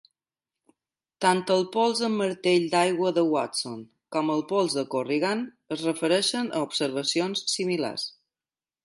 Tant 1.25 1.41
el 1.55 1.65
"pols 1.75 1.99
en 2.07 2.15
martell 2.21 2.65
d'aigua 2.71 3.11
de 3.17 3.23
Watson" 3.35 3.77
com 4.17 4.31
el 4.37 4.41
"pols 4.53 4.79
de 4.79 4.85
Corrigan" 4.95 5.45
es 5.77 5.85
refereixen 5.91 6.51
a 6.57 6.63
observacions 6.71 7.45
similars. 7.55 8.09